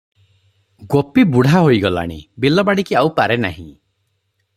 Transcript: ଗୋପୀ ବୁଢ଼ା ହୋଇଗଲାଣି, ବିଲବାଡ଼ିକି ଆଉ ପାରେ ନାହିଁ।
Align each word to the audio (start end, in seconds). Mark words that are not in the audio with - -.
ଗୋପୀ 0.93 1.25
ବୁଢ଼ା 1.35 1.61
ହୋଇଗଲାଣି, 1.67 2.17
ବିଲବାଡ଼ିକି 2.45 2.99
ଆଉ 3.03 3.13
ପାରେ 3.21 3.37
ନାହିଁ। 3.45 3.67